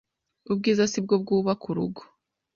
Ubwiza 0.51 0.83
sibwo 0.91 1.15
bwubaka 1.21 1.65
urugo 1.71 2.01